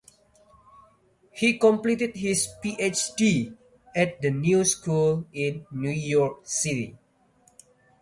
[1.29, 3.55] He completed his PhD
[3.95, 6.97] at The New School in New York City.